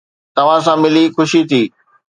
توهان 0.35 0.61
سان 0.65 0.77
ملي 0.83 1.03
خوشي 1.15 1.41
ٿي 1.49 1.61